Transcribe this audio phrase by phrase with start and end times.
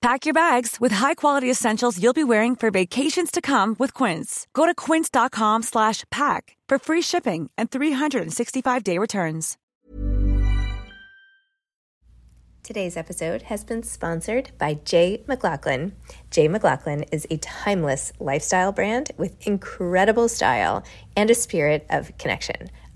[0.00, 4.46] Pack your bags with high-quality essentials you'll be wearing for vacations to come with Quince.
[4.54, 9.56] Go to quince.com slash pack for free shipping and 365-day returns.
[12.62, 15.96] Today's episode has been sponsored by J.McLaughlin.
[16.30, 20.84] Jay McLaughlin is a timeless lifestyle brand with incredible style
[21.16, 22.68] and a spirit of connection.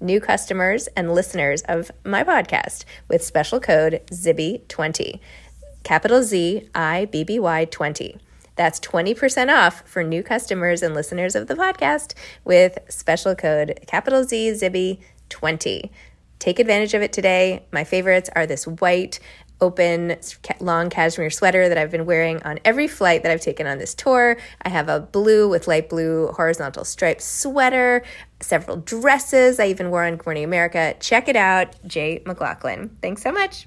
[0.00, 5.20] new customers and listeners of my podcast with special code ZIBBY20.
[5.82, 8.18] Capital Z I B B Y 20.
[8.56, 14.24] That's 20% off for new customers and listeners of the podcast with special code capital
[14.24, 14.98] Z Zibby
[15.30, 15.90] 20.
[16.38, 17.64] Take advantage of it today.
[17.70, 19.20] My favorites are this white,
[19.60, 20.16] open,
[20.60, 23.94] long cashmere sweater that I've been wearing on every flight that I've taken on this
[23.94, 24.36] tour.
[24.62, 28.02] I have a blue with light blue horizontal striped sweater,
[28.40, 30.94] several dresses I even wore on Good Morning America.
[31.00, 32.96] Check it out, J.McLaughlin.
[33.02, 33.66] Thanks so much.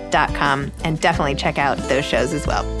[0.83, 2.80] and definitely check out those shows as well.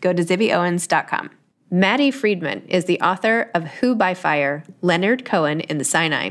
[0.00, 1.30] go to zibbyowens.com.
[1.70, 6.30] Matti Friedman is the author of Who by Fire, Leonard Cohen in the Sinai.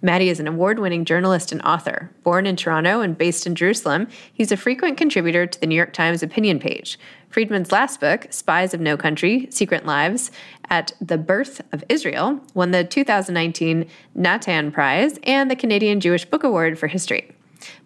[0.00, 2.10] Matti is an award winning journalist and author.
[2.22, 5.92] Born in Toronto and based in Jerusalem, he's a frequent contributor to the New York
[5.92, 6.98] Times opinion page.
[7.28, 10.30] Friedman's last book, Spies of No Country Secret Lives
[10.68, 16.44] at the Birth of Israel, won the 2019 Natan Prize and the Canadian Jewish Book
[16.44, 17.31] Award for History.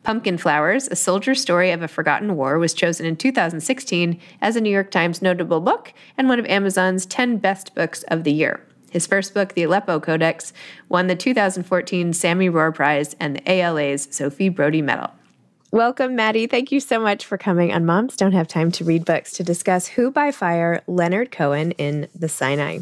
[0.02, 4.61] Pumpkin Flowers, A Soldier's Story of a Forgotten War, was chosen in 2016 as a
[4.61, 8.61] New York Times notable book and one of Amazon's 10 best books of the year.
[8.90, 10.52] His first book, The Aleppo Codex,
[10.88, 15.11] won the 2014 Sami Rohr Prize and the ALA's Sophie Brody Medal.
[15.73, 16.46] Welcome, Matti.
[16.46, 19.43] Thank you so much for coming on Moms Don't Have Time to Read Books to
[19.43, 22.78] discuss Who by Fire, Leonard Cohen in The Sinai.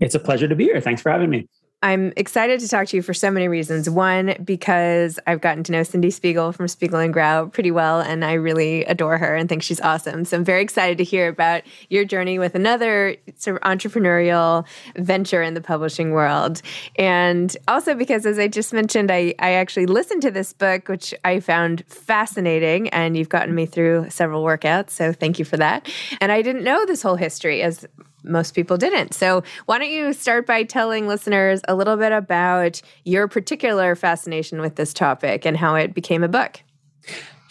[0.00, 0.80] It's a pleasure to be here.
[0.80, 1.48] Thanks for having me.
[1.82, 3.88] I'm excited to talk to you for so many reasons.
[3.88, 8.24] One, because I've gotten to know Cindy Spiegel from Spiegel and Grau pretty well, and
[8.24, 10.24] I really adore her and think she's awesome.
[10.24, 15.42] So I'm very excited to hear about your journey with another sort of entrepreneurial venture
[15.42, 16.62] in the publishing world.
[16.98, 21.12] And also because, as I just mentioned, I, I actually listened to this book, which
[21.24, 24.90] I found fascinating, and you've gotten me through several workouts.
[24.90, 25.88] So thank you for that.
[26.22, 27.86] And I didn't know this whole history as
[28.26, 29.14] most people didn't.
[29.14, 34.60] So, why don't you start by telling listeners a little bit about your particular fascination
[34.60, 36.60] with this topic and how it became a book?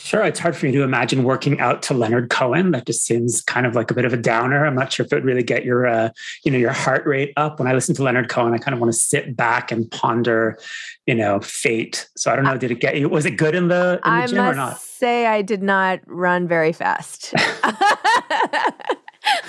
[0.06, 2.70] Sure, it's hard for me to imagine working out to Leonard Cohen.
[2.70, 4.64] That just seems kind of like a bit of a downer.
[4.64, 6.10] I'm not sure if it would really get your, uh,
[6.44, 7.58] you know, your heart rate up.
[7.58, 10.60] When I listen to Leonard Cohen, I kind of want to sit back and ponder,
[11.08, 12.08] you know, fate.
[12.16, 12.56] So I don't know.
[12.56, 13.10] Did it get you?
[13.10, 14.80] Was it good in the, in the I gym or not?
[14.80, 17.34] Say, I did not run very fast.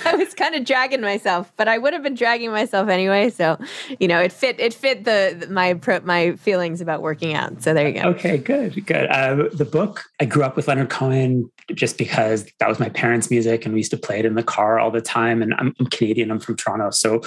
[0.07, 3.29] I was kind of dragging myself, but I would have been dragging myself anyway.
[3.29, 3.57] So,
[3.99, 7.61] you know, it fit it fit the my my feelings about working out.
[7.61, 8.09] So there you go.
[8.09, 9.07] Okay, good, good.
[9.07, 13.29] Uh, the book I grew up with Leonard Cohen just because that was my parents'
[13.29, 15.41] music, and we used to play it in the car all the time.
[15.41, 16.31] And I'm, I'm Canadian.
[16.31, 17.21] I'm from Toronto, so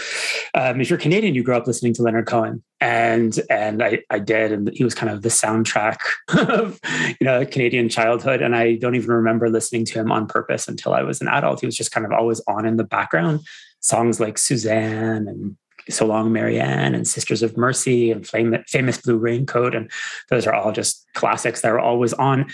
[0.55, 4.19] um, if you're Canadian, you grew up listening to Leonard Cohen, and and I I
[4.19, 5.99] did, and he was kind of the soundtrack
[6.49, 6.81] of
[7.21, 8.41] you know Canadian childhood.
[8.41, 11.61] And I don't even remember listening to him on purpose until I was an adult.
[11.61, 13.41] He was just kind of always on in the background.
[13.81, 15.57] Songs like Suzanne and
[15.89, 19.75] So Long Marianne and Sisters of Mercy and Famous Blue Raincoat.
[19.75, 19.91] And
[20.29, 22.47] those are all just classics that are always on.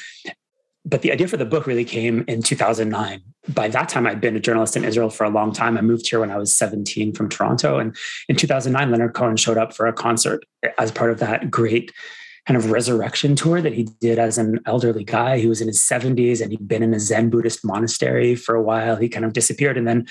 [0.89, 3.21] But the idea for the book really came in 2009.
[3.49, 5.77] By that time, I'd been a journalist in Israel for a long time.
[5.77, 7.79] I moved here when I was 17 from Toronto.
[7.79, 7.97] And
[8.29, 10.45] in 2009, Leonard Cohen showed up for a concert
[10.79, 11.93] as part of that great
[12.47, 15.39] kind of resurrection tour that he did as an elderly guy.
[15.39, 18.63] He was in his 70s and he'd been in a Zen Buddhist monastery for a
[18.63, 18.95] while.
[18.95, 20.07] He kind of disappeared and then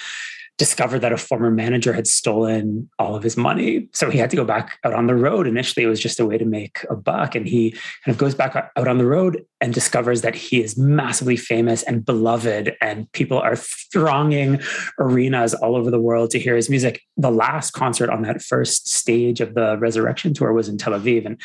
[0.57, 3.89] discovered that a former manager had stolen all of his money.
[3.93, 5.47] So he had to go back out on the road.
[5.47, 7.35] Initially, it was just a way to make a buck.
[7.35, 10.77] And he kind of goes back out on the road and discovers that he is
[10.77, 14.61] massively famous and beloved, and people are thronging
[14.99, 17.01] arenas all over the world to hear his music.
[17.17, 21.25] The last concert on that first stage of the Resurrection Tour was in Tel Aviv.
[21.25, 21.39] And,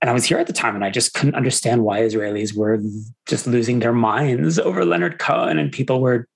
[0.00, 2.80] and I was here at the time, and I just couldn't understand why Israelis were
[3.26, 6.28] just losing their minds over Leonard Cohen, and people were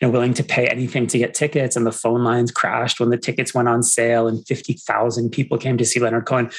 [0.00, 1.76] you know, willing to pay anything to get tickets.
[1.76, 5.78] And the phone lines crashed when the tickets went on sale, and 50,000 people came
[5.78, 6.50] to see Leonard Cohen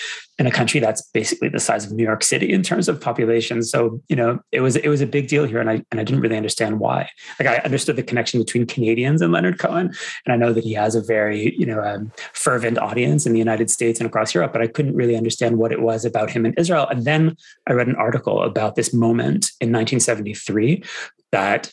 [0.42, 3.62] in a country that's basically the size of New York City in terms of population.
[3.62, 6.04] So, you know, it was it was a big deal here, and I and I
[6.04, 7.10] didn't really understand why.
[7.40, 9.94] Like I understood the connection between Canadians and Leonard Cohen,
[10.26, 13.40] and I know that he has a very you know um, fervent audience in the
[13.40, 16.46] United States and across Europe, but I couldn't really understand what it was about him
[16.46, 16.88] in Israel.
[16.90, 17.38] And then
[17.68, 20.84] I read an article about this moment in 1973
[21.32, 21.72] that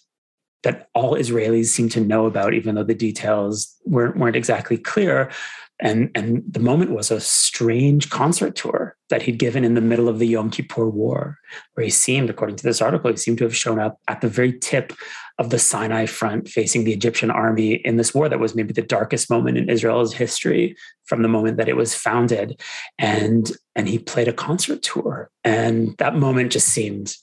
[0.63, 5.31] that all Israelis seem to know about, even though the details weren't, weren't exactly clear.
[5.81, 10.09] And, and the moment was a strange concert tour that he'd given in the middle
[10.09, 11.39] of the Yom Kippur War,
[11.75, 14.29] where he seemed, according to this article, he seemed to have shown up at the
[14.29, 14.93] very tip
[15.39, 18.83] of the Sinai front facing the Egyptian army in this war that was maybe the
[18.83, 22.61] darkest moment in Israel's history from the moment that it was founded.
[22.99, 25.31] And, and he played a concert tour.
[25.45, 27.15] And that moment just seemed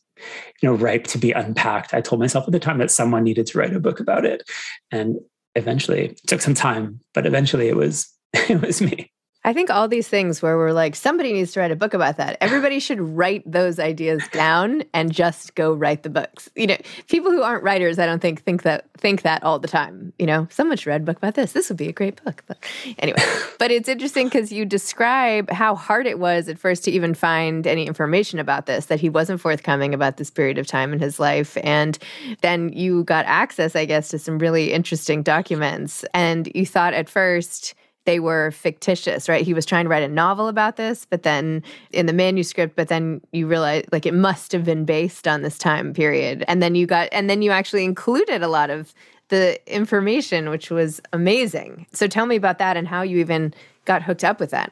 [0.61, 1.93] you know ripe to be unpacked.
[1.93, 4.43] I told myself at the time that someone needed to write a book about it.
[4.91, 5.19] And
[5.55, 9.11] eventually it took some time but eventually it was it was me
[9.45, 12.17] I think all these things where we're like, somebody needs to write a book about
[12.17, 12.35] that.
[12.41, 16.49] Everybody should write those ideas down and just go write the books.
[16.55, 19.67] You know, people who aren't writers, I don't think think that think that all the
[19.67, 20.13] time.
[20.17, 21.51] You know, someone should write a book about this.
[21.51, 22.43] This would be a great book.
[22.47, 22.57] But
[22.97, 23.21] anyway,
[23.59, 27.67] but it's interesting because you describe how hard it was at first to even find
[27.67, 28.87] any information about this.
[28.87, 31.99] That he wasn't forthcoming about this period of time in his life, and
[32.41, 37.09] then you got access, I guess, to some really interesting documents, and you thought at
[37.09, 39.43] first they were fictitious, right?
[39.43, 42.87] He was trying to write a novel about this, but then in the manuscript, but
[42.87, 46.45] then you realize like it must have been based on this time period.
[46.47, 48.93] And then you got, and then you actually included a lot of
[49.29, 51.87] the information, which was amazing.
[51.93, 53.53] So tell me about that and how you even
[53.85, 54.71] got hooked up with that.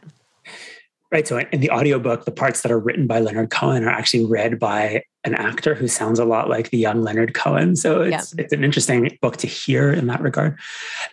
[1.11, 1.27] Right.
[1.27, 4.59] So in the audiobook, the parts that are written by Leonard Cohen are actually read
[4.59, 7.75] by an actor who sounds a lot like the young Leonard Cohen.
[7.75, 8.44] So it's yeah.
[8.44, 10.60] it's an interesting book to hear in that regard.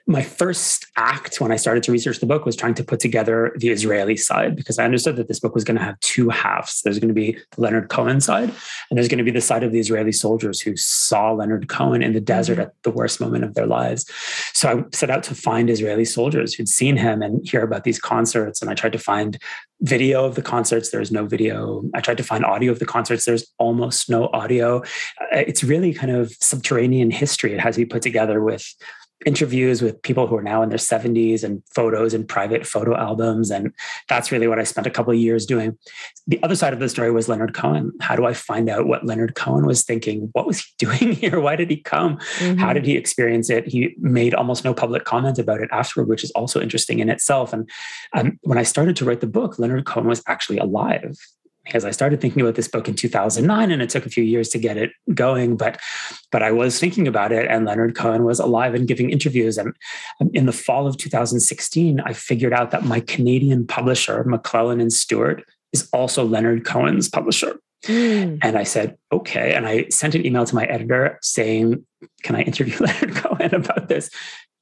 [0.06, 3.52] My first act when I started to research the book was trying to put together
[3.56, 6.82] the Israeli side because I understood that this book was going to have two halves.
[6.82, 8.48] There's going to be the Leonard Cohen side,
[8.90, 12.02] and there's going to be the side of the Israeli soldiers who saw Leonard Cohen
[12.02, 12.62] in the desert mm-hmm.
[12.62, 14.06] at the worst moment of their lives.
[14.54, 18.00] So I set out to find Israeli soldiers who'd seen him and hear about these
[18.00, 19.38] concerts, and I tried to find
[19.82, 20.90] video of the concerts.
[20.90, 21.82] There's no video.
[21.94, 23.24] I tried to find audio of the concerts.
[23.24, 24.80] There's almost no audio.
[25.20, 27.54] Uh, it's really kind of subterranean history.
[27.54, 28.66] It has to be put together with
[29.26, 33.50] interviews with people who are now in their 70s and photos and private photo albums.
[33.50, 33.72] And
[34.08, 35.76] that's really what I spent a couple of years doing.
[36.26, 37.92] The other side of the story was Leonard Cohen.
[38.00, 40.30] How do I find out what Leonard Cohen was thinking?
[40.32, 41.40] What was he doing here?
[41.40, 42.16] Why did he come?
[42.38, 42.58] Mm-hmm.
[42.58, 43.66] How did he experience it?
[43.66, 47.52] He made almost no public comment about it afterward, which is also interesting in itself.
[47.52, 47.68] And
[48.14, 51.16] um, when I started to write the book, Leonard Cohen was actually alive
[51.64, 54.48] because I started thinking about this book in 2009 and it took a few years
[54.50, 55.80] to get it going but
[56.32, 59.58] but I was thinking about it and Leonard Cohen was alive and giving interviews.
[59.58, 59.74] And
[60.32, 65.44] in the fall of 2016 I figured out that my Canadian publisher McClelland and Stewart
[65.72, 67.58] is also Leonard Cohen's publisher.
[67.84, 68.40] Mm.
[68.42, 69.54] and I said okay.
[69.54, 71.86] And I sent an email to my editor saying
[72.22, 74.10] can I interview Leonard Cohen about this?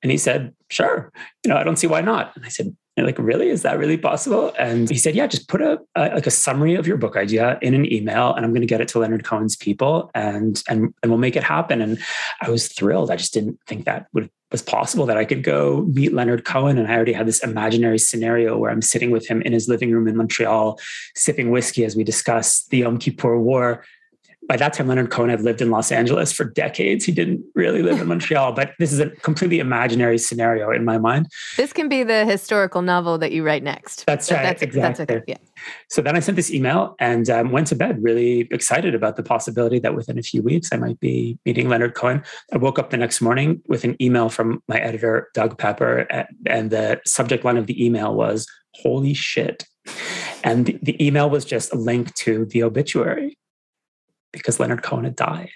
[0.02, 1.12] And he said sure.
[1.45, 2.37] You know I don't see why not.
[2.37, 3.49] And I said like, really?
[3.49, 4.52] Is that really possible?
[4.59, 7.59] And he said, yeah, just put a, a, like a summary of your book idea
[7.62, 10.95] in an email, and I'm going to get it to Leonard Cohen's people, and and
[11.02, 11.81] and we'll make it happen.
[11.81, 11.99] And
[12.40, 13.11] I was thrilled.
[13.11, 16.78] I just didn't think that would was possible that I could go meet Leonard Cohen.
[16.78, 19.93] And I already had this imaginary scenario where I'm sitting with him in his living
[19.93, 20.78] room in Montreal,
[21.14, 23.85] sipping whiskey as we discuss the Yom Kippur War
[24.49, 27.05] by that time, Leonard Cohen had lived in Los Angeles for decades.
[27.05, 30.97] He didn't really live in Montreal, but this is a completely imaginary scenario in my
[30.97, 31.28] mind.
[31.59, 34.07] This can be the historical novel that you write next.
[34.07, 34.43] That's right.
[34.43, 35.05] That's, exactly.
[35.05, 35.23] That's okay.
[35.28, 35.62] Yeah.
[35.90, 39.23] So then I sent this email and um, went to bed really excited about the
[39.23, 42.25] possibility that within a few weeks I might be meeting Leonard Cohen.
[42.52, 46.07] I woke up the next morning with an email from my editor, Doug Pepper,
[46.47, 49.67] and the subject line of the email was, Holy shit.
[50.45, 53.38] And the, the email was just a link to the obituary
[54.32, 55.50] because Leonard Cohen had died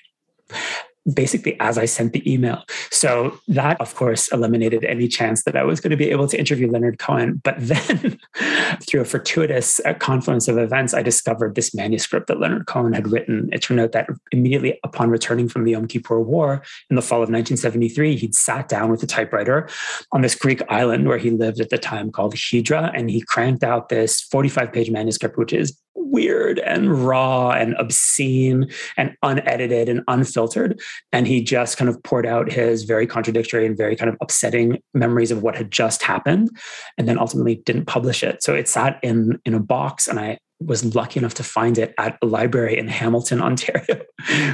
[1.15, 2.65] basically as I sent the email.
[2.91, 6.39] So that, of course, eliminated any chance that I was going to be able to
[6.39, 7.41] interview Leonard Cohen.
[7.43, 8.19] But then,
[8.83, 13.09] through a fortuitous uh, confluence of events, I discovered this manuscript that Leonard Cohen had
[13.09, 13.49] written.
[13.53, 17.19] It turned out that immediately upon returning from the Yom Kippur War in the fall
[17.19, 19.69] of 1973, he'd sat down with a typewriter
[20.13, 23.65] on this Greek island where he lived at the time called Hydra, and he cranked
[23.65, 30.03] out this 45 page manuscript, which is weird and raw and obscene and unedited and
[30.09, 30.81] unfiltered.
[31.13, 34.83] And he just kind of poured out his very contradictory and very kind of upsetting
[34.95, 36.51] memories of what had just happened
[36.99, 38.43] and then ultimately didn't publish it.
[38.43, 41.95] So it sat in, in a box and I was lucky enough to find it
[41.99, 44.03] at a library in Hamilton, Ontario,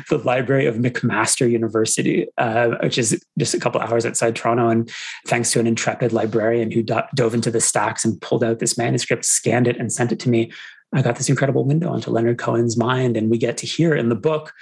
[0.08, 4.68] the library of McMaster University, uh, which is just a couple hours outside Toronto.
[4.68, 4.90] And
[5.26, 8.78] thanks to an intrepid librarian who do- dove into the stacks and pulled out this
[8.78, 10.50] manuscript, scanned it, and sent it to me,
[10.92, 14.08] I got this incredible window into Leonard Cohen's mind, and we get to hear in
[14.08, 14.54] the book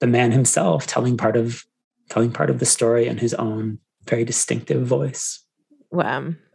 [0.00, 1.64] the man himself telling part of
[2.08, 5.44] telling part of the story in his own very distinctive voice.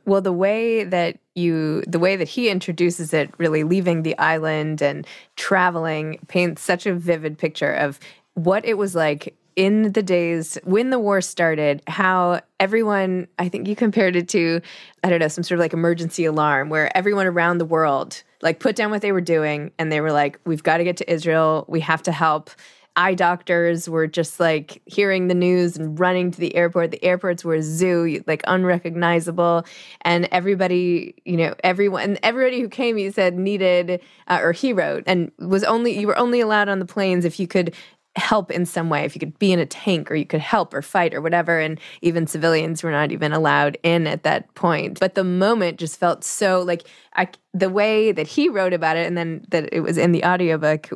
[0.05, 4.82] Well, the way that you, the way that he introduces it, really leaving the island
[4.82, 8.00] and traveling, paints such a vivid picture of
[8.36, 13.67] what it was like in the days when the war started, how everyone, I think
[13.67, 14.62] you compared it to,
[15.03, 18.59] I don't know, some sort of like emergency alarm where everyone around the world like
[18.59, 21.12] put down what they were doing and they were like, we've got to get to
[21.12, 21.65] Israel.
[21.67, 22.50] We have to help.
[22.97, 26.91] Eye doctors were just like hearing the news and running to the airport.
[26.91, 29.65] The airports were a zoo, like unrecognizable.
[30.01, 35.03] And everybody, you know, everyone, everybody who came, he said needed, uh, or he wrote,
[35.07, 37.75] and was only, you were only allowed on the planes if you could
[38.15, 39.03] help in some way.
[39.03, 41.60] If you could be in a tank or you could help or fight or whatever
[41.60, 45.00] and even civilians were not even allowed in at that point.
[45.00, 46.84] But the moment just felt so like
[47.15, 50.24] I, the way that he wrote about it and then that it was in the
[50.24, 50.89] audiobook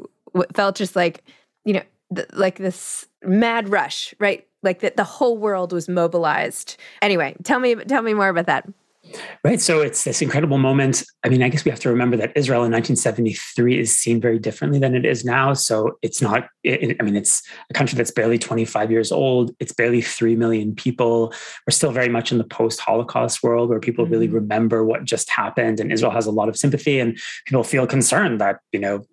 [0.54, 1.24] felt just like
[1.66, 1.84] you know
[2.16, 4.46] th- like this mad rush right?
[4.62, 6.78] Like that the whole world was mobilized.
[7.02, 8.68] Anyway tell me tell me more about that
[9.44, 9.62] Right.
[9.62, 11.04] So it's this incredible moment.
[11.24, 14.38] I mean, I guess we have to remember that Israel in 1973 is seen very
[14.38, 15.54] differently than it is now.
[15.54, 19.52] So it's not, it, I mean, it's a country that's barely 25 years old.
[19.60, 21.34] It's barely 3 million people.
[21.66, 24.14] We're still very much in the post Holocaust world where people mm-hmm.
[24.14, 25.80] really remember what just happened.
[25.80, 29.06] And Israel has a lot of sympathy and people feel concerned that, you know,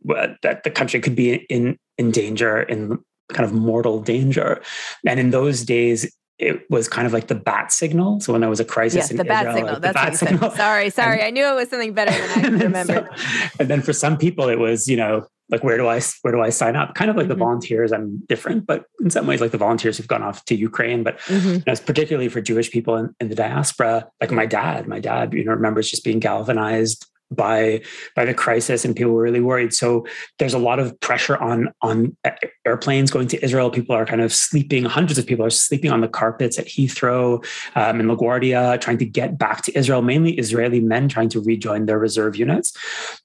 [0.43, 2.99] that the country could be in, in danger, in
[3.33, 4.61] kind of mortal danger.
[5.07, 8.21] And in those days, it was kind of like the bat signal.
[8.21, 9.73] So when there was a crisis, yes, the bat Israel, signal.
[9.73, 10.51] Like That's bat signal.
[10.51, 11.19] Sorry, sorry.
[11.19, 13.09] And, I knew it was something better than I remembered.
[13.17, 16.33] So, and then for some people, it was you know like where do I where
[16.33, 16.95] do I sign up?
[16.95, 17.31] Kind of like mm-hmm.
[17.31, 17.93] the volunteers.
[17.93, 21.03] I'm different, but in some ways, like the volunteers who've gone off to Ukraine.
[21.03, 21.55] But mm-hmm.
[21.55, 24.89] you know, particularly for Jewish people in, in, the diaspora, like my dad.
[24.89, 27.83] My dad, you know, remembers just being galvanized by
[28.15, 29.73] by the crisis and people were really worried.
[29.73, 30.07] So
[30.39, 32.17] there's a lot of pressure on on
[32.65, 33.71] airplanes going to israel.
[33.71, 37.45] People are kind of sleeping hundreds of people are sleeping on the carpets at heathrow
[37.75, 41.87] um, in laguardia trying to get back to israel mainly israeli men trying to rejoin
[41.87, 42.73] their reserve units.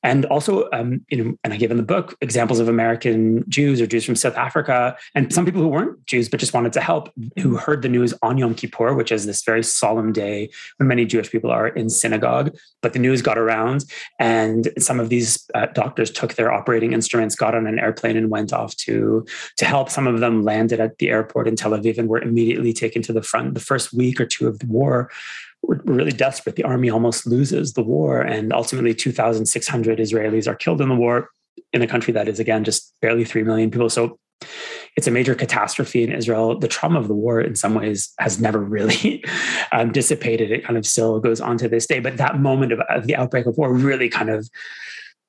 [0.04, 3.82] And also um, you know and i give in the book examples of american jews
[3.82, 6.82] or jews from south africa and some people who weren't jews but just wanted to
[6.82, 10.88] help who heard the news on yom kippur which is this very solemn day when
[10.88, 13.86] many jewish people are in synagogue but the news got around
[14.20, 18.30] and some of these uh, doctors took their operating instruments, got on an airplane, and
[18.30, 19.26] went off to
[19.58, 19.90] to help.
[19.90, 23.14] Some of them landed at the airport in Tel Aviv and were immediately taken to
[23.14, 23.54] the front.
[23.54, 25.10] The first week or two of the war
[25.62, 26.56] were really desperate.
[26.56, 31.30] The army almost loses the war, and ultimately, 2,600 Israelis are killed in the war
[31.74, 33.90] in a country that is again just barely three million people.
[33.90, 34.20] So
[34.98, 36.58] it's a major catastrophe in Israel.
[36.58, 39.24] The trauma of the war, in some ways, has never really
[39.72, 40.52] um, dissipated.
[40.52, 42.00] It kind of still goes on to this day.
[42.00, 44.50] But that moment of, of the outbreak of war really kind of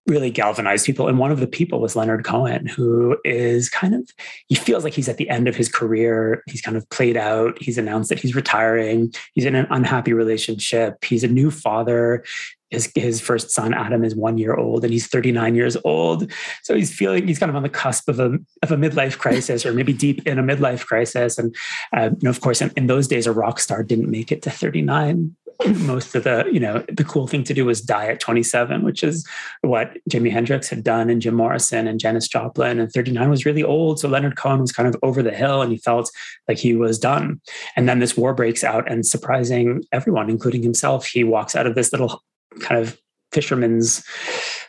[0.08, 1.06] really galvanized people.
[1.06, 4.10] And one of the people was Leonard Cohen, who is kind of,
[4.48, 6.42] he feels like he's at the end of his career.
[6.46, 7.56] He's kind of played out.
[7.60, 9.14] He's announced that he's retiring.
[9.34, 11.04] He's in an unhappy relationship.
[11.04, 12.24] He's a new father
[12.72, 16.30] his, his first son adam is one year old and he's 39 years old.
[16.62, 19.64] So he's feeling he's kind of on the cusp of a, of a midlife crisis
[19.64, 21.38] or maybe deep in a midlife crisis.
[21.38, 21.54] And
[21.96, 24.42] uh, you know of course in, in those days a rock star didn't make it
[24.42, 25.36] to 39
[25.76, 29.02] most of the you know the cool thing to do was die at 27 which
[29.02, 29.26] is
[29.60, 32.78] what jimi hendrix had done and jim morrison and janis joplin.
[32.78, 35.70] And 39 was really old so leonard cohen was kind of over the hill and
[35.70, 36.10] he felt
[36.48, 37.40] like he was done.
[37.76, 41.74] And then this war breaks out and surprising everyone including himself he walks out of
[41.74, 42.22] this little
[42.60, 42.98] kind of
[43.32, 44.04] fisherman's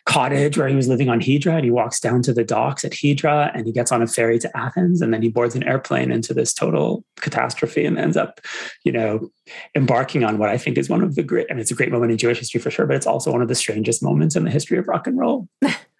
[0.06, 1.56] cottage where he was living on Hydra.
[1.56, 4.40] And he walks down to the docks at Hydra and he gets on a ferry
[4.40, 5.02] to Athens.
[5.02, 8.42] And then he boards an airplane into this total catastrophe and ends up,
[8.84, 9.30] you know,
[9.75, 12.12] embarking on what I think is one of the great, and it's a great moment
[12.12, 14.52] in Jewish history for sure, but it's also one of the strangest moments in the
[14.52, 15.48] history of rock and roll.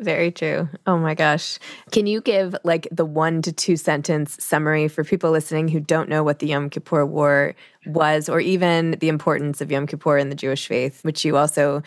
[0.00, 0.68] Very true.
[0.86, 1.58] Oh my gosh.
[1.90, 6.08] Can you give like the one to two sentence summary for people listening who don't
[6.08, 7.54] know what the Yom Kippur War
[7.86, 11.82] was, or even the importance of Yom Kippur in the Jewish faith, which you also,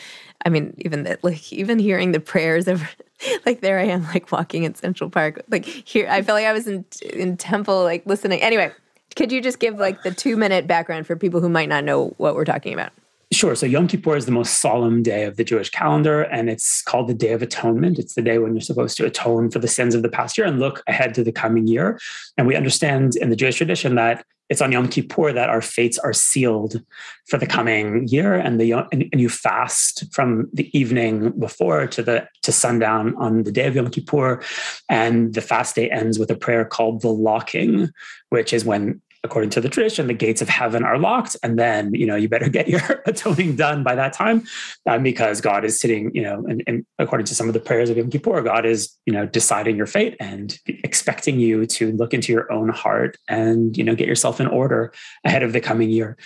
[0.46, 2.84] I mean, even that, like, even hearing the prayers of,
[3.46, 6.54] like, there I am, like, walking in Central Park, like, here, I felt like I
[6.54, 8.42] was in, in temple, like, listening.
[8.42, 8.72] Anyway,
[9.16, 12.14] could you just give, like, the two minute background for people who might not know
[12.18, 12.94] what we're talking about?
[13.32, 13.54] Sure.
[13.54, 17.08] So Yom Kippur is the most solemn day of the Jewish calendar, and it's called
[17.08, 18.00] the Day of Atonement.
[18.00, 20.48] It's the day when you're supposed to atone for the sins of the past year
[20.48, 22.00] and look ahead to the coming year.
[22.38, 26.00] And we understand in the Jewish tradition that it's on Yom Kippur that our fates
[26.00, 26.82] are sealed
[27.28, 32.28] for the coming year, and the and, you fast from the evening before to the
[32.42, 34.42] to sundown on the day of Yom Kippur,
[34.90, 37.92] and the fast day ends with a prayer called the locking,
[38.30, 41.94] which is when according to the tradition, the gates of heaven are locked, and then
[41.94, 44.44] you know you better get your atoning done by that time,
[44.86, 47.90] um, because God is sitting, you know, and, and, according to some of the prayers
[47.90, 52.14] of Yom Kippur, God is you know deciding your fate and expecting you to look
[52.14, 55.90] into your own heart and you know get yourself in order ahead of the coming
[55.90, 56.18] year.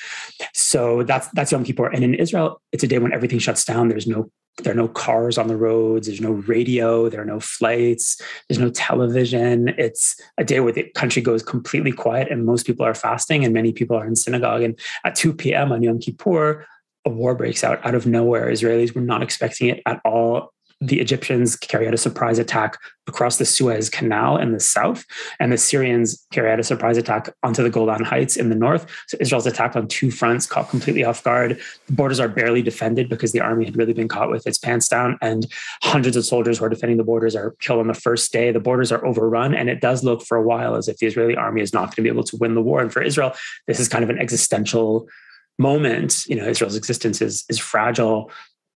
[0.54, 3.90] So that's that's Yom Kippur, and in Israel, it's a day when everything shuts down.
[3.90, 7.40] There's no there are no cars on the roads there's no radio there are no
[7.40, 9.70] flights there's no television.
[9.78, 13.54] It's a day where the country goes completely quiet and most people are fasting and
[13.54, 14.62] many people are in synagogue.
[14.62, 16.66] And at 2 p.m on yom kippur
[17.06, 18.50] a war breaks out out of nowhere.
[18.50, 20.53] Israelis were not expecting it at all
[20.86, 25.06] the Egyptians carry out a surprise attack across the Suez Canal in the south,
[25.40, 28.86] and the Syrians carry out a surprise attack onto the Golan Heights in the north.
[29.08, 31.60] So Israel's attacked on two fronts, caught completely off guard.
[31.88, 34.88] The borders are barely defended because the army had really been caught with its pants
[34.88, 35.48] down, and
[35.84, 38.52] hundreds of soldiers who are defending the borders are killed on the first day.
[38.52, 41.36] The borders are overrun, and it does look for a while as if the Israeli
[41.36, 42.82] army is not going to be able to win the war.
[42.82, 43.34] And for Israel,
[43.68, 45.08] this is kind of an existential
[45.58, 46.26] moment.
[46.28, 48.32] You know, Israel's existence is is fragile.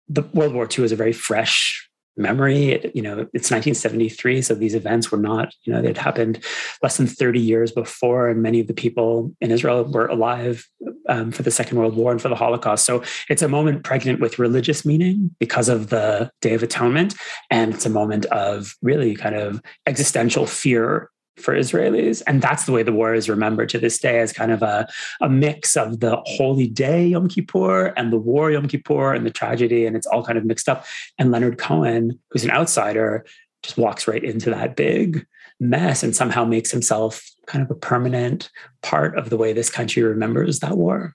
[0.09, 1.86] The World War II is a very fresh
[2.17, 2.91] memory.
[2.95, 6.43] You know, it's 1973, so these events were not, you know, they'd happened
[6.83, 10.67] less than 30 years before, and many of the people in Israel were alive
[11.09, 12.85] um, for the Second World War and for the Holocaust.
[12.85, 17.15] So it's a moment pregnant with religious meaning because of the Day of Atonement,
[17.51, 22.23] and it's a moment of really kind of existential fear for Israelis.
[22.27, 24.89] And that's the way the war is remembered to this day as kind of a,
[25.21, 29.31] a mix of the holy day, Yom Kippur, and the war, Yom Kippur, and the
[29.31, 29.87] tragedy.
[29.87, 30.85] And it's all kind of mixed up.
[31.19, 33.25] And Leonard Cohen, who's an outsider,
[33.63, 35.27] just walks right into that big
[35.61, 38.51] mess and somehow makes himself kind of a permanent
[38.83, 41.15] part of the way this country remembers that war.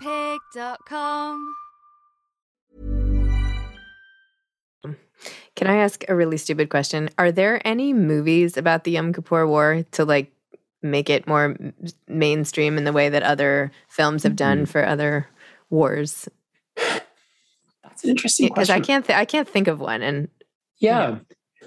[0.00, 1.54] Moonpig.com.
[5.54, 7.10] Can I ask a really stupid question?
[7.18, 10.32] Are there any movies about the Yom Kippur War to like
[10.82, 11.56] make it more
[12.08, 14.70] mainstream in the way that other films have done mm-hmm.
[14.70, 15.28] for other
[15.70, 16.28] wars?
[16.76, 18.82] That's an interesting Because question.
[18.82, 20.02] I can't, th- I can't think of one.
[20.02, 20.28] And
[20.78, 21.18] Yeah,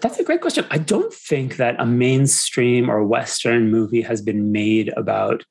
[0.01, 0.65] that's a great question.
[0.71, 5.45] I don't think that a mainstream or Western movie has been made about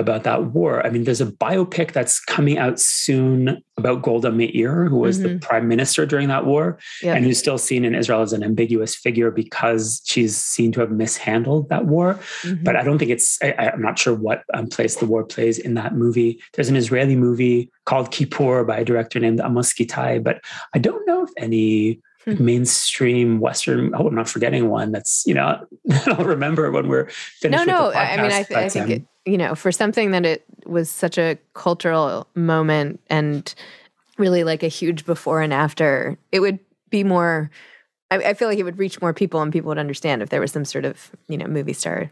[0.00, 0.84] about that war.
[0.84, 5.28] I mean, there's a biopic that's coming out soon about Golda Meir, who was the
[5.30, 5.40] Mhm.
[5.40, 9.30] prime minister during that war, and who's still seen in Israel as an ambiguous figure
[9.30, 12.18] because she's seen to have mishandled that war.
[12.42, 12.64] Mhm.
[12.64, 13.38] But I don't think it's.
[13.42, 16.40] I, I'm not sure what um, place the war plays in that movie.
[16.54, 20.40] There's an Israeli movie called Kippur by a director named Amos Gitai, but
[20.74, 22.00] I don't know if any.
[22.38, 23.94] Mainstream Western.
[23.94, 24.92] Oh, I'm not forgetting one.
[24.92, 25.66] That's you know
[26.06, 27.66] I'll remember when we're no, finished.
[27.66, 27.90] no.
[27.90, 30.24] the I I mean, I, th- I think um, it, you know, for something that
[30.24, 33.52] it was such a cultural moment and
[34.18, 36.58] really like a huge before and after, it would
[36.90, 37.50] be more.
[38.10, 40.40] I, I feel like it would reach more people and people would understand if there
[40.40, 42.10] was some sort of you know movie star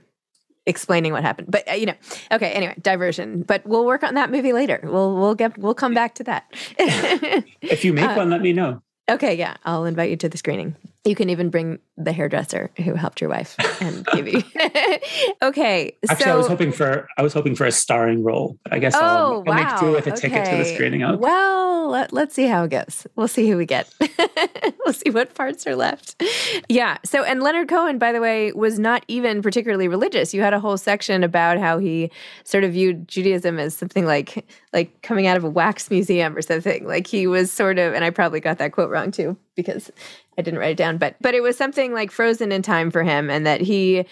[0.68, 1.50] explaining what happened.
[1.50, 1.94] But uh, you know,
[2.30, 2.52] okay.
[2.52, 3.42] Anyway, diversion.
[3.42, 4.80] But we'll work on that movie later.
[4.84, 6.44] We'll we'll get we'll come back to that.
[6.78, 8.82] if you make uh, one, let me know.
[9.10, 10.76] Okay, yeah, I'll invite you to the screening.
[11.04, 14.42] You can even bring the hairdresser who helped your wife and give you.
[15.42, 18.72] okay, Actually, so I was hoping for I was hoping for a starring role, but
[18.72, 21.02] I guess oh I'll, I'll wow, make do with a ticket to the screening.
[21.02, 21.18] Out.
[21.18, 23.06] Well, let, let's see how it goes.
[23.16, 23.92] We'll see who we get.
[24.84, 26.22] we'll see what parts are left.
[26.68, 26.98] Yeah.
[27.04, 30.32] So, and Leonard Cohen, by the way, was not even particularly religious.
[30.32, 32.10] You had a whole section about how he
[32.44, 36.42] sort of viewed Judaism as something like like coming out of a wax museum or
[36.42, 36.86] something.
[36.86, 39.90] Like he was sort of, and I probably got that quote wrong too because
[40.38, 43.02] I didn't write it down, but but it was something like frozen in time for
[43.02, 44.04] him, and that he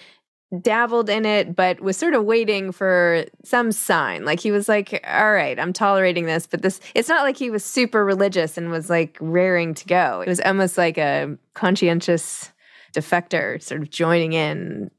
[0.61, 4.23] dabbled in it, but was sort of waiting for some sign.
[4.23, 7.49] Like he was like, all right, I'm tolerating this, but this, it's not like he
[7.49, 10.21] was super religious and was like raring to go.
[10.21, 12.51] It was almost like a conscientious
[12.93, 14.89] defector sort of joining in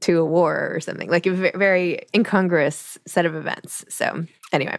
[0.00, 3.84] to a war or something, like a very incongruous set of events.
[3.88, 4.78] So, anyway,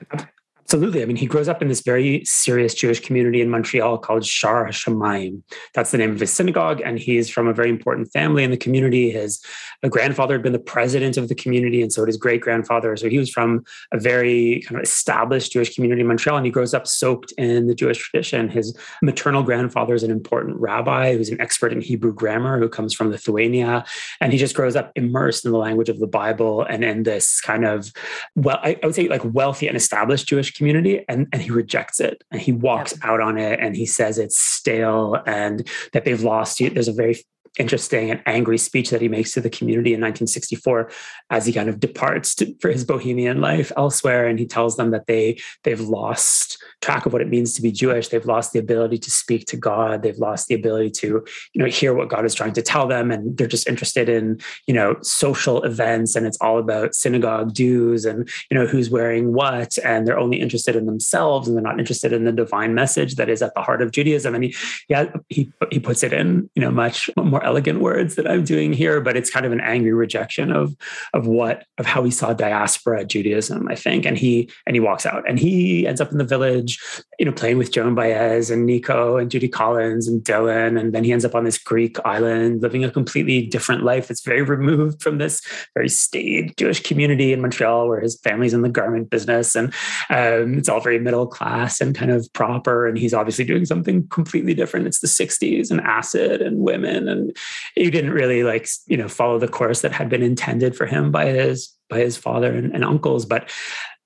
[0.72, 1.02] Absolutely.
[1.02, 4.68] I mean, he grows up in this very serious Jewish community in Montreal called Shar
[4.68, 5.42] HaShamayim.
[5.74, 6.80] That's the name of his synagogue.
[6.86, 9.10] And he's from a very important family in the community.
[9.10, 9.44] His
[9.90, 12.96] grandfather had been the president of the community, and so did his great grandfather.
[12.98, 16.38] So he was from a very kind of established Jewish community in Montreal.
[16.38, 18.48] And he grows up soaked in the Jewish tradition.
[18.48, 22.94] His maternal grandfather is an important rabbi who's an expert in Hebrew grammar who comes
[22.94, 23.86] from Lithuania.
[24.22, 27.42] And he just grows up immersed in the language of the Bible and in this
[27.42, 27.92] kind of,
[28.36, 32.00] well, I, I would say like wealthy and established Jewish community and, and he rejects
[32.00, 36.22] it and he walks out on it and he says it's stale and that they've
[36.22, 36.70] lost you.
[36.70, 37.16] There's a very
[37.58, 40.92] interesting and angry speech that he makes to the community in 1964
[41.30, 44.92] as he kind of departs to, for his bohemian life elsewhere and he tells them
[44.92, 48.10] that they they've lost track of what it means to be jewish.
[48.10, 50.04] They've lost the ability to speak to god.
[50.04, 53.12] They've lost the ability to you know hear what god is trying to tell them
[53.12, 58.06] and they're just interested in you know social events and it's all about synagogue dues
[58.06, 61.80] and you know who's wearing what and they're only interested in themselves and they're not
[61.80, 64.36] interested in the divine message that is at the heart of judaism.
[64.36, 64.56] And he
[64.88, 68.74] yeah he he puts it in you know much more elegant words that i'm doing
[68.74, 70.76] here but it's kind of an angry rejection of
[71.14, 74.06] of what of how he saw diaspora judaism i think.
[74.06, 76.80] And he and he walks out and he ends up in the village
[77.20, 80.80] you know, playing with Joan Baez and Nico and Judy Collins and Dylan.
[80.80, 84.24] And then he ends up on this Greek island, living a completely different life that's
[84.24, 85.42] very removed from this
[85.76, 89.54] very staid Jewish community in Montreal, where his family's in the garment business.
[89.54, 89.74] And
[90.10, 92.88] um, it's all very middle class and kind of proper.
[92.88, 94.88] And he's obviously doing something completely different.
[94.88, 97.10] It's the 60s and acid and women.
[97.10, 97.36] And
[97.76, 101.12] he didn't really like, you know, follow the course that had been intended for him
[101.12, 103.26] by his by his father and, and uncles.
[103.26, 103.52] But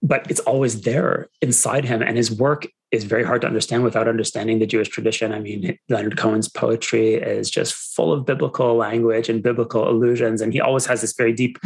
[0.04, 4.08] but it's always there inside him and his work is very hard to understand without
[4.08, 5.34] understanding the Jewish tradition.
[5.34, 10.54] I mean, Leonard Cohen's poetry is just full of biblical language and biblical allusions, and
[10.54, 11.58] he always has this very deep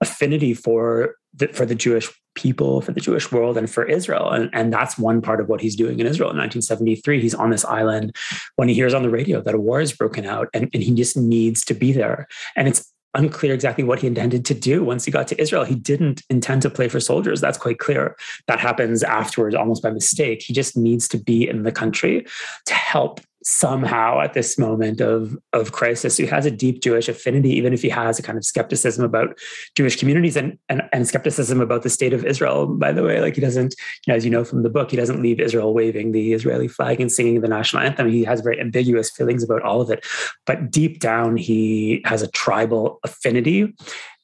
[0.00, 4.30] affinity for the, for the Jewish people, for the Jewish world, and for Israel.
[4.30, 6.30] And, and that's one part of what he's doing in Israel.
[6.30, 8.14] In 1973, he's on this island
[8.54, 10.94] when he hears on the radio that a war is broken out, and, and he
[10.94, 12.28] just needs to be there.
[12.54, 15.64] And it's unclear exactly what he intended to do once he got to Israel.
[15.64, 17.40] He didn't intend to play for soldiers.
[17.40, 18.16] That's quite clear.
[18.46, 20.42] That happens afterwards, almost by mistake.
[20.42, 22.24] He just needs to be in the country
[22.66, 26.18] to help somehow at this moment of, of crisis.
[26.18, 29.38] who has a deep Jewish affinity, even if he has a kind of skepticism about
[29.74, 32.66] Jewish communities and, and, and skepticism about the state of Israel.
[32.66, 33.74] By the way, like he doesn't,
[34.06, 36.68] you know, as you know from the book, he doesn't leave Israel waving the Israeli
[36.68, 38.10] flag and singing the national anthem.
[38.10, 40.04] He has very ambiguous feelings about all of it.
[40.44, 43.74] But deep down, he has a tribal affinity.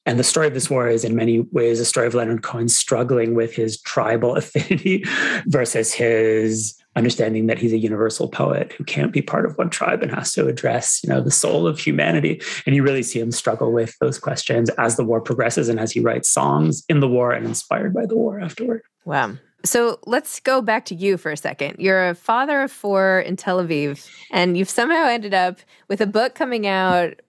[0.04, 2.68] And the story of this war is, in many ways, a story of Leonard Cohen
[2.68, 5.04] struggling with his tribal affinity
[5.46, 10.02] versus his understanding that he's a universal poet who can't be part of one tribe
[10.02, 13.32] and has to address you know the soul of humanity and you really see him
[13.32, 17.08] struggle with those questions as the war progresses and as he writes songs in the
[17.08, 21.32] war and inspired by the war afterward wow so let's go back to you for
[21.32, 21.76] a second.
[21.78, 26.06] You're a father of four in Tel Aviv, and you've somehow ended up with a
[26.06, 27.22] book coming out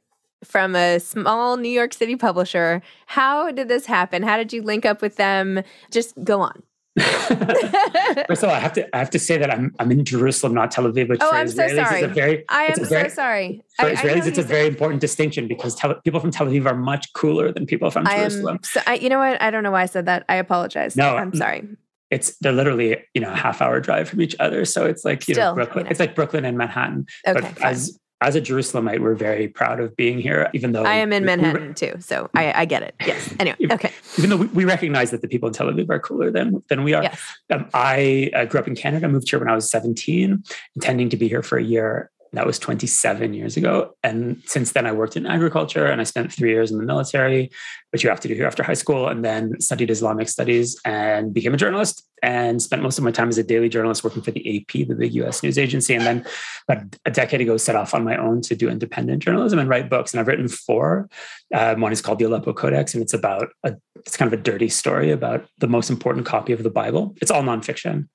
[0.43, 2.82] from a small New York City publisher.
[3.08, 4.21] How did this happen?
[4.21, 5.63] How did you link up with them?
[5.91, 6.62] Just go on.
[6.97, 10.53] First of all, I have to I have to say that I'm I'm in Jerusalem,
[10.53, 11.10] not Tel Aviv.
[11.10, 11.97] Which oh, for I'm Israelis so sorry.
[11.97, 13.63] Is a very, I am very, so sorry.
[13.77, 16.65] For I, Israelis, I it's a very important distinction because tel- people from Tel Aviv
[16.65, 18.55] are much cooler than people from I Jerusalem.
[18.55, 19.41] Am, so, I, you know what?
[19.41, 20.23] I don't know why I said that.
[20.29, 20.95] I apologize.
[20.95, 21.67] No, I'm sorry.
[22.12, 25.27] It's they're literally you know a half hour drive from each other, so it's like
[25.27, 25.79] you Still, know Brooklyn.
[25.79, 25.91] You know.
[25.91, 27.08] It's like Brooklyn and Manhattan.
[27.27, 27.71] Okay, but fine.
[27.73, 31.25] as as a Jerusalemite, we're very proud of being here, even though I am in
[31.25, 32.95] Manhattan too, so I, I get it.
[33.06, 33.34] Yes.
[33.45, 33.91] Anyway, okay.
[34.17, 36.84] Even though we, we recognize that the people in Tel Aviv are cooler than than
[36.84, 37.04] we are.
[37.04, 37.21] Yes.
[37.51, 40.43] Um, I uh, grew up in Canada, moved here when I was 17,
[40.75, 42.10] intending to be here for a year.
[42.34, 43.95] That was 27 years ago.
[44.04, 47.51] And since then, I worked in agriculture and I spent three years in the military,
[47.95, 51.34] which you have to do here after high school, and then studied Islamic studies and
[51.34, 54.31] became a journalist and spent most of my time as a daily journalist working for
[54.31, 55.93] the AP, the big US news agency.
[55.93, 56.25] And then
[56.67, 59.89] about a decade ago, set off on my own to do independent journalism and write
[59.89, 60.12] books.
[60.12, 61.08] And I've written four.
[61.53, 64.41] Um, one is called the Aleppo Codex, and it's about a, it's kind of a
[64.43, 67.15] dirty story about the most important copy of the Bible.
[67.21, 68.10] It's all nonfiction.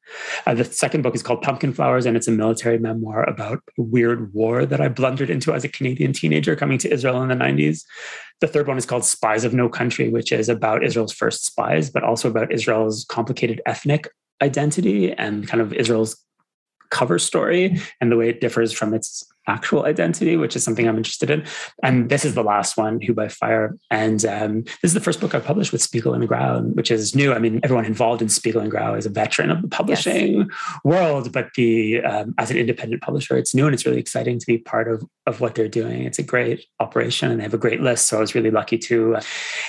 [0.44, 3.82] Uh, the second book is called Pumpkin Flowers, and it's a military memoir about a
[3.82, 7.34] weird war that I blundered into as a Canadian teenager coming to Israel in the
[7.34, 7.84] 90s.
[8.40, 11.90] The third one is called Spies of No Country, which is about Israel's first spies,
[11.90, 14.08] but also about Israel's complicated ethnic
[14.42, 16.16] identity and kind of Israel's
[16.90, 20.96] cover story and the way it differs from its actual identity, which is something I'm
[20.96, 21.44] interested in.
[21.82, 23.76] And this is the last one, Who by Fire.
[23.90, 27.14] And um, this is the first book I published with Spiegel and Grau, which is
[27.14, 27.32] new.
[27.32, 30.48] I mean, everyone involved in Spiegel and Grau is a veteran of the publishing
[30.84, 34.46] world, but the um, as an independent publisher, it's new and it's really exciting to
[34.46, 36.04] be part of of what they're doing.
[36.04, 38.08] It's a great operation and they have a great list.
[38.08, 39.22] So I was really lucky to uh,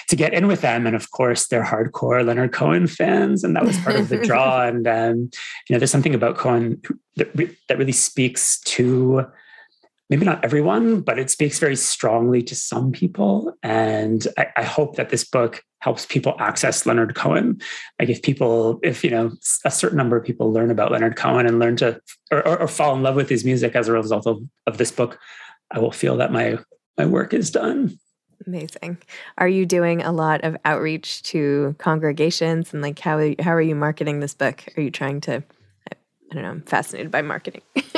[0.09, 0.85] to get in with them.
[0.87, 4.61] And of course, they're hardcore Leonard Cohen fans, and that was part of the draw.
[4.71, 5.17] And um,
[5.67, 6.81] you know, there's something about Cohen
[7.15, 9.25] that, re- that really speaks to
[10.11, 13.57] maybe not everyone, but it speaks very strongly to some people.
[13.63, 17.61] And I, I, hope that this book helps people access Leonard Cohen.
[17.97, 19.31] Like if people, if you know,
[19.63, 22.67] a certain number of people learn about Leonard Cohen and learn to or, or, or
[22.67, 25.17] fall in love with his music as a result of, of this book,
[25.71, 26.57] I will feel that my
[26.97, 27.97] my work is done.
[28.45, 28.97] Amazing.
[29.37, 33.75] Are you doing a lot of outreach to congregations and like how how are you
[33.75, 34.65] marketing this book?
[34.75, 35.41] Are you trying to
[36.31, 37.61] I don't know, I'm fascinated by marketing.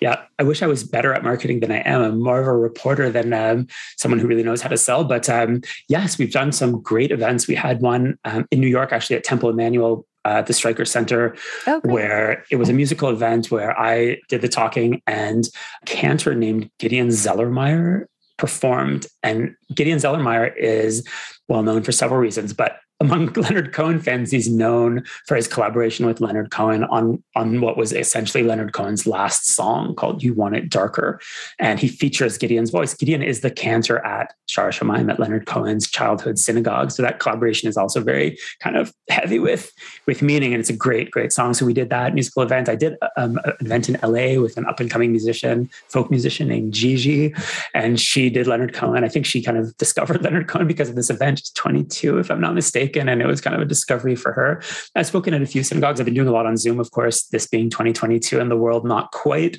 [0.00, 2.00] yeah, I wish I was better at marketing than I am.
[2.00, 3.66] I'm more of a reporter than um,
[3.98, 5.04] someone who really knows how to sell.
[5.04, 7.46] But um, yes, we've done some great events.
[7.46, 10.88] We had one um, in New York, actually, at Temple Emanu-El uh, at the Streicker
[10.88, 11.36] Center,
[11.66, 15.44] oh, where it was a musical event where I did the talking and
[15.82, 18.06] a cantor named Gideon Zelermyer
[18.38, 19.06] performed.
[19.22, 21.06] And Gideon Zelermyer is
[21.48, 26.06] well known for several reasons, but among Leonard Cohen fans, he's known for his collaboration
[26.06, 30.54] with Leonard Cohen on, on what was essentially Leonard Cohen's last song called You Want
[30.54, 31.20] It Darker.
[31.58, 32.94] And he features Gideon's voice.
[32.94, 36.92] Gideon is the cantor at Shaar Shamayim at Leonard Cohen's childhood synagogue.
[36.92, 39.72] So that collaboration is also very kind of heavy with,
[40.06, 40.54] with meaning.
[40.54, 41.54] And it's a great, great song.
[41.54, 42.68] So we did that musical event.
[42.68, 46.46] I did um, an event in LA with an up and coming musician, folk musician
[46.46, 47.34] named Gigi.
[47.74, 49.02] And she did Leonard Cohen.
[49.02, 51.40] I think she kind of discovered Leonard Cohen because of this event.
[51.40, 52.91] She's 22, if I'm not mistaken.
[52.96, 54.62] And it was kind of a discovery for her.
[54.94, 56.00] I've spoken at a few synagogues.
[56.00, 58.86] I've been doing a lot on Zoom, of course, this being 2022 and the world
[58.86, 59.58] not quite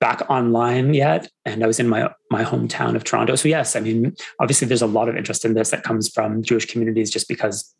[0.00, 3.80] back online yet and i was in my my hometown of toronto so yes i
[3.80, 7.28] mean obviously there's a lot of interest in this that comes from jewish communities just
[7.28, 7.74] because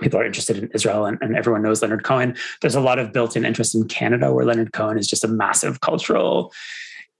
[0.00, 2.36] people are interested in Israel and, and, everyone knows Leonard Cohen.
[2.60, 5.28] There's a lot of built in interest in Canada where Leonard Cohen is just a
[5.28, 6.52] massive cultural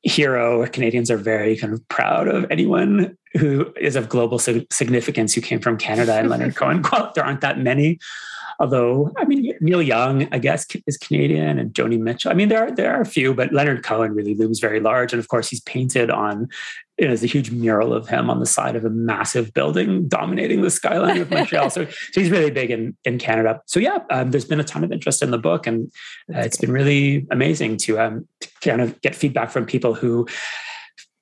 [0.02, 0.66] hero.
[0.66, 5.60] Canadians are very kind of proud of anyone who is of global significance who came
[5.60, 6.82] from Canada and Leonard Cohen.
[6.90, 7.98] Well, there aren't that many.
[8.60, 12.30] Although, I mean, Neil Young, I guess, is Canadian, and Joni Mitchell.
[12.30, 15.12] I mean, there are there are a few, but Leonard Cohen really looms very large.
[15.12, 16.48] And of course, he's painted on
[16.98, 20.08] you know, there's a huge mural of him on the side of a massive building
[20.08, 21.70] dominating the skyline of Montreal.
[21.70, 23.60] so, so he's really big in, in Canada.
[23.66, 25.92] So yeah, um, there's been a ton of interest in the book, and
[26.34, 30.26] uh, it's been really amazing to, um, to kind of get feedback from people who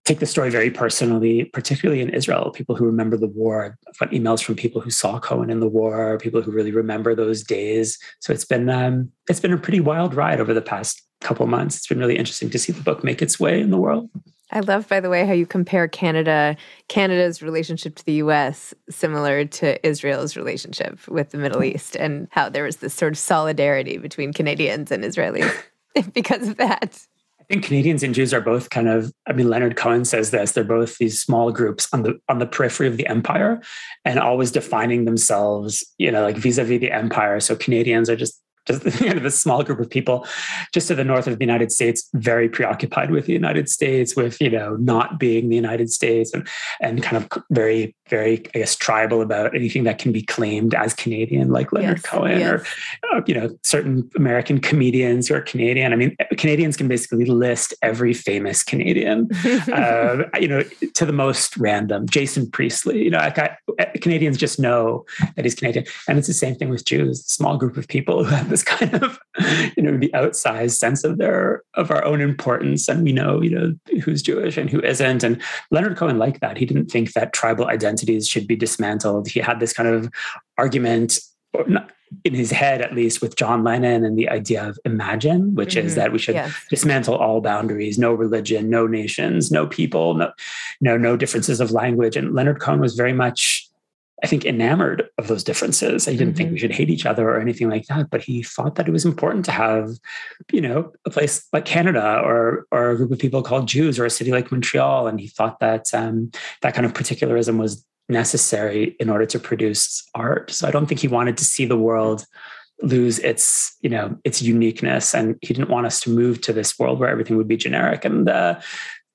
[0.07, 2.51] take the story very personally, particularly in Israel.
[2.51, 3.77] People who remember the war.
[3.89, 7.15] I've got emails from people who saw Cohen in the war, people who really remember
[7.15, 7.99] those days.
[8.21, 11.77] So it's been um, it's been a pretty wild ride over the past couple months.
[11.77, 14.09] It's been really interesting to see the book make its way in the world.
[14.53, 18.73] I love, by the way, how you compare Canada, Canada's relationship to the U.S.
[18.89, 23.19] similar to Israel's relationship with the Middle East, and how there was this sort of
[23.19, 25.53] solidarity between Canadians and Israelis
[26.13, 27.07] because of that.
[27.49, 29.13] I think Canadians and Jews are both kind of.
[29.29, 30.53] I mean, Leonard Cohen says this.
[30.53, 33.63] They're both these small groups on the on the periphery of the empire,
[34.05, 37.39] and always defining themselves, you know, like vis-a-vis the empire.
[37.39, 40.27] So Canadians are just just you know, this small group of people
[40.73, 44.41] just to the north of the United States, very preoccupied with the United States, with
[44.41, 46.47] you know not being the United States, and
[46.81, 50.95] and kind of very very I guess tribal about anything that can be claimed as
[50.95, 52.51] Canadian, like Leonard yes, Cohen yes.
[52.51, 55.93] or uh, you know certain American comedians who are Canadian.
[55.93, 59.29] I mean, Canadians can basically list every famous Canadian,
[59.73, 60.63] uh, you know,
[60.95, 62.07] to the most random.
[62.09, 63.57] Jason Priestley, you know, I,
[64.01, 67.25] Canadians just know that he's Canadian, and it's the same thing with Jews.
[67.27, 69.19] small group of people who have this kind of
[69.77, 73.51] you know the outsized sense of their of our own importance and we know you
[73.51, 77.33] know who's jewish and who isn't and leonard cohen liked that he didn't think that
[77.33, 80.11] tribal identities should be dismantled he had this kind of
[80.57, 81.19] argument
[82.25, 85.87] in his head at least with john lennon and the idea of imagine which mm-hmm.
[85.87, 86.55] is that we should yes.
[86.71, 90.33] dismantle all boundaries no religion no nations no people no
[90.81, 93.66] no no differences of language and leonard cohen was very much
[94.23, 96.09] I think, enamored of those differences.
[96.09, 96.37] I didn't mm-hmm.
[96.37, 98.93] think we should hate each other or anything like that, but he thought that it
[98.93, 99.91] was important to have,
[100.51, 104.07] you know, a place like Canada or or a group of people called Jews or
[104.07, 106.31] a city like Montreal, and he thought that um,
[106.63, 110.51] that kind of particularism was necessary in order to produce art.
[110.51, 112.25] So I don't think he wanted to see the world
[112.83, 116.79] lose its you know its uniqueness and he didn't want us to move to this
[116.79, 118.61] world where everything would be generic and uh,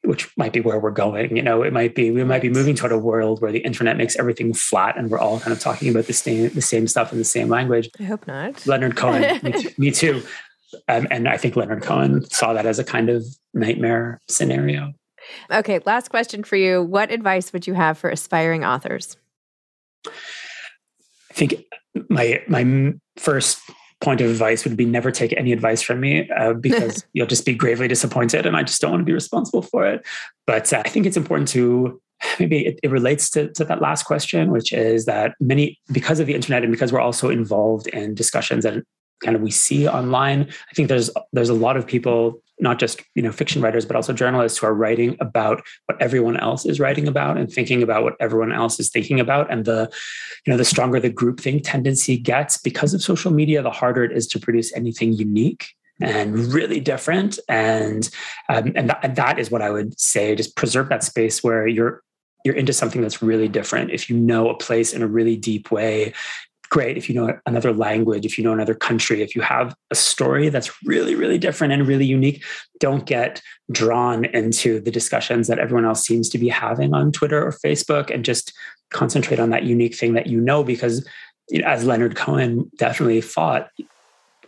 [0.03, 1.35] which might be where we're going.
[1.35, 3.97] You know, it might be we might be moving toward a world where the internet
[3.97, 7.11] makes everything flat, and we're all kind of talking about the same the same stuff
[7.11, 7.89] in the same language.
[7.99, 8.65] I hope not.
[8.65, 10.23] Leonard Cohen, me, too, me too.
[10.87, 14.93] Um, and I think Leonard Cohen saw that as a kind of nightmare scenario.
[15.51, 16.81] Okay, last question for you.
[16.81, 19.17] What advice would you have for aspiring authors?
[20.07, 21.63] I think
[22.09, 23.61] my my first
[24.01, 27.45] point of advice would be never take any advice from me uh, because you'll just
[27.45, 30.05] be gravely disappointed and I just don't want to be responsible for it.
[30.47, 32.01] But uh, I think it's important to
[32.39, 36.27] maybe it, it relates to, to that last question, which is that many, because of
[36.27, 38.83] the internet and because we're also involved in discussions that
[39.23, 43.02] kind of we see online, I think there's there's a lot of people not just
[43.15, 46.80] you know fiction writers but also journalists who are writing about what everyone else is
[46.80, 49.52] writing about and thinking about what everyone else is thinking about.
[49.52, 49.91] And the
[50.45, 54.04] you know the stronger the group groupthink tendency gets because of social media the harder
[54.04, 55.69] it is to produce anything unique
[56.00, 57.39] and really different.
[57.47, 58.10] And
[58.50, 61.67] um, and, th- and that is what i would say just preserve that space where
[61.67, 62.04] you're
[62.43, 63.91] you're into something that's really different.
[63.91, 66.13] If you know a place in a really deep way
[66.71, 69.95] great if you know another language, if you know another country, if you have a
[69.95, 72.43] story that's really, really different and really unique,
[72.79, 77.45] don't get drawn into the discussions that everyone else seems to be having on Twitter
[77.45, 78.53] or Facebook and just
[78.89, 80.63] concentrate on that unique thing that you know.
[80.63, 81.07] Because
[81.49, 83.69] you know, as Leonard Cohen definitely fought,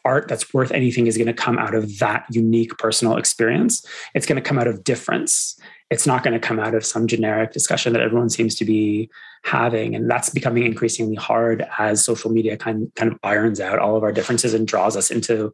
[0.05, 3.85] art that's worth anything is going to come out of that unique personal experience.
[4.13, 5.59] It's going to come out of difference
[5.93, 9.11] it's not going to come out of some generic discussion that everyone seems to be
[9.43, 9.93] having.
[9.93, 14.01] And that's becoming increasingly hard as social media kind, kind of irons out all of
[14.01, 15.53] our differences and draws us into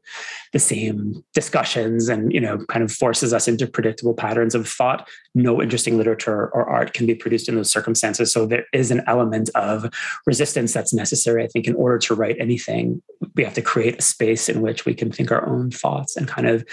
[0.54, 5.10] the same discussions and, you know, kind of forces us into predictable patterns of thought.
[5.35, 8.31] No interesting literature or art can be produced in those circumstances.
[8.31, 9.90] So there is an element of
[10.25, 13.02] resistance that's necessary, I think, in order to write anything.
[13.35, 16.29] We have to create a space in which we can think our own thoughts and
[16.29, 16.63] kind of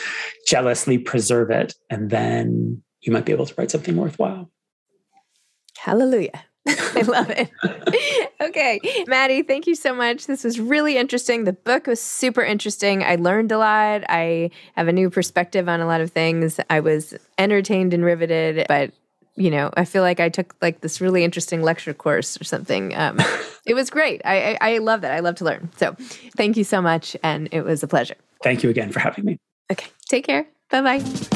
[0.47, 1.75] jealously preserve it.
[1.91, 4.51] And then you might be able to write something worthwhile.
[5.79, 6.45] Hallelujah.
[6.69, 7.51] I love it.
[8.41, 8.81] okay.
[9.07, 10.27] Matti, thank you so much.
[10.27, 11.45] This was really interesting.
[11.45, 13.05] The book was super interesting.
[13.05, 14.03] I learned a lot.
[14.09, 16.59] I have a new perspective on a lot of things.
[16.69, 18.91] I was entertained and riveted, but
[19.37, 22.97] you know, I feel like I took like this really interesting lecture course or something.
[22.97, 23.19] Um,
[23.67, 24.23] it was great.
[24.25, 25.13] I, I, I love that.
[25.13, 25.71] I love to learn.
[25.77, 25.95] So
[26.37, 27.17] thank you so much.
[27.23, 28.17] And it was a pleasure.
[28.43, 29.39] Thank you again for having me.
[29.71, 29.89] Okay.
[30.09, 30.47] Take care.
[30.71, 31.36] Bye bye.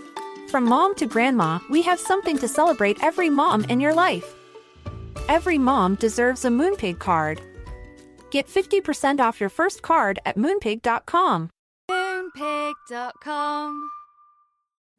[0.51, 4.35] From mom to grandma, we have something to celebrate every mom in your life.
[5.29, 7.39] Every mom deserves a Moonpig card.
[8.31, 11.51] Get 50% off your first card at moonpig.com.
[11.89, 13.89] Moonpig.com.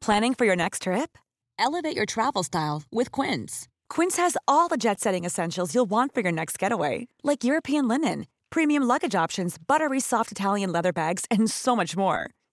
[0.01, 1.19] Planning for your next trip?
[1.59, 3.67] Elevate your travel style with Quince.
[3.91, 7.87] Quince has all the jet setting essentials you'll want for your next getaway, like European
[7.87, 12.31] linen, premium luggage options, buttery soft Italian leather bags, and so much more.